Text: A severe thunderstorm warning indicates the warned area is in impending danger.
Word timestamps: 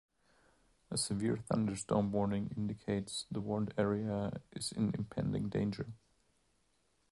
A 0.89 0.97
severe 0.97 1.37
thunderstorm 1.37 2.11
warning 2.11 2.51
indicates 2.57 3.27
the 3.29 3.39
warned 3.39 3.71
area 3.77 4.41
is 4.51 4.71
in 4.71 4.91
impending 4.95 5.47
danger. 5.47 5.93